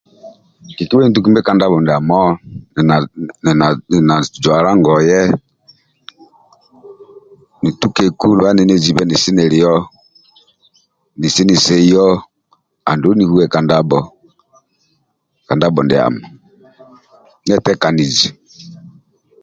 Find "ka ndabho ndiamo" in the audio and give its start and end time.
1.45-2.21, 13.53-16.19